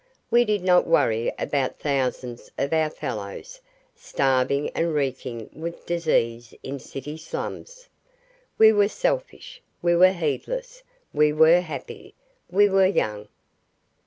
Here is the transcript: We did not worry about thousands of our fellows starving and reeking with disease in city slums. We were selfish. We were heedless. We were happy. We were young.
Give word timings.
We 0.31 0.45
did 0.45 0.63
not 0.63 0.87
worry 0.87 1.31
about 1.37 1.77
thousands 1.77 2.49
of 2.57 2.73
our 2.73 2.89
fellows 2.89 3.61
starving 3.95 4.71
and 4.71 4.95
reeking 4.95 5.47
with 5.53 5.85
disease 5.85 6.55
in 6.63 6.79
city 6.79 7.17
slums. 7.17 7.87
We 8.57 8.73
were 8.73 8.87
selfish. 8.87 9.61
We 9.83 9.95
were 9.95 10.11
heedless. 10.13 10.81
We 11.13 11.33
were 11.33 11.61
happy. 11.61 12.15
We 12.49 12.67
were 12.67 12.87
young. 12.87 13.27